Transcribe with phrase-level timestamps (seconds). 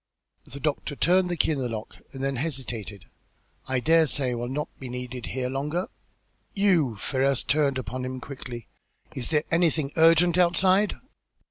[0.45, 3.05] The doctor turned the key in the lock and then hesitated.
[3.67, 5.89] "I dare say I will not be needed here longer?"
[6.55, 8.67] "You!" Ferrars turned upon him quickly.
[9.13, 10.95] "Is there anything urgent outside?"